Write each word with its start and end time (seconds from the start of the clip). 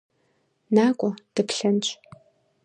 НакӀуэ, 0.73 1.11
дыплъэнщ. 1.33 1.87